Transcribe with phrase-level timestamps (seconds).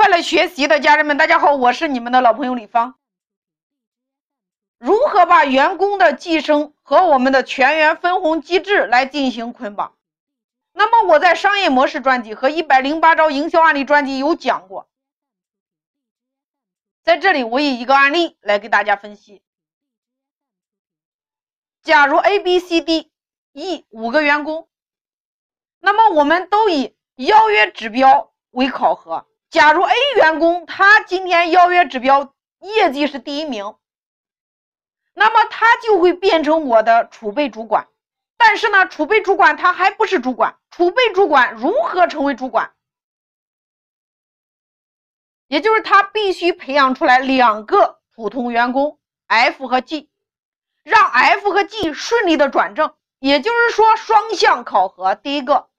[0.00, 2.98] 快乐学习的家人们，大家好，我是你们的老朋友李芳。
[4.78, 9.94] 如何把员工的晋升和我们的全员分红机制来进行捆绑？
[10.72, 14.88] 那么我在商业模式专辑和一百零八招营销案例专辑有讲过，
[17.02, 19.42] 在这里我以一个案例来给大家分析。
[21.82, 23.12] 假如 A、B、C、D、
[23.52, 24.66] E 五个员工，
[25.78, 29.26] 那么我们都以邀约指标为考核。
[29.50, 33.74] 假如 A 员工他今天邀约指标业绩是第一名，
[35.12, 37.88] 那么他就会变成我的储备主管。
[38.36, 40.56] 但是呢，储备主管他还不是主管。
[40.70, 42.72] 储备主管如何成为主管？
[45.48, 50.08] 也就是他必须培养出来两个普通员工 F 和 G，
[50.84, 52.94] 让 F 和 G 顺利的转正。
[53.18, 55.16] 也就是说，双向考核。
[55.16, 55.69] 第一个。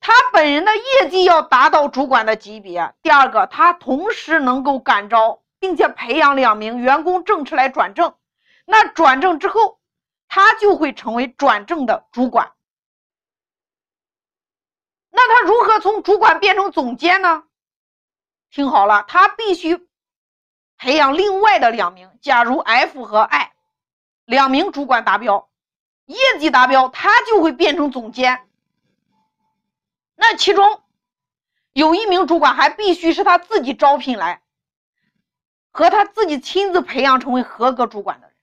[0.00, 2.94] 他本人的业绩要达到主管的级别。
[3.02, 8.14] 第二个，他同时能够感召并且培养两名员工正式来转正。
[8.64, 9.78] 那转正之后，
[10.26, 12.52] 他就会成为转正的主管。
[15.10, 17.44] 那他如何从主管变成总监呢？
[18.50, 19.86] 听好了，他必须
[20.78, 22.10] 培养另外的两名。
[22.22, 23.52] 假如 F 和 I
[24.24, 25.50] 两名主管达标，
[26.06, 28.49] 业绩达标，他就会变成总监。
[30.22, 30.82] 那其中
[31.72, 34.42] 有一名主管还必须是他自己招聘来，
[35.70, 38.36] 和他自己亲自培养成为合格主管的人。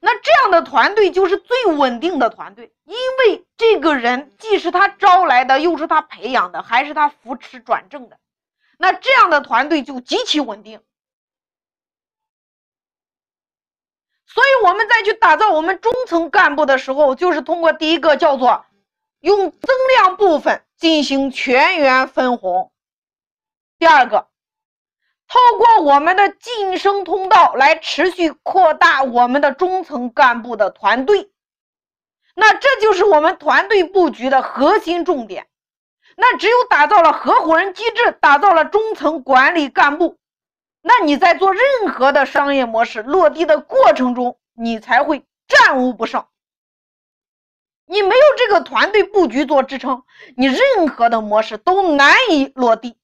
[0.00, 8.18] 那这样的团队就是最稳定的团队，因为这个人既是他招来的，又是他培养的，还是他扶持转正的。
[8.78, 10.82] 那这样的团队就极其稳定。
[14.26, 18.66] 所以我们再去打造我们中层干部的时候，就是通过第一个叫做
[19.20, 20.64] 用增量部分。
[20.82, 22.72] 进行全员分红。
[23.78, 24.26] 第二个，
[25.28, 31.30] 透过我们的晋升通道来持续扩大我们的中层干部的团队。
[32.34, 35.46] 那这就是我们团队布局的核心重点。
[36.16, 40.18] 那只有打造了合伙人机制，打造了中层管理干部，
[40.80, 46.26] 那你在做任何的商业模式落地的过程中，你才会战无不胜。
[47.86, 50.02] 你没有这个团队布局做支撑，
[50.36, 52.96] 你任何的模式都难以落地。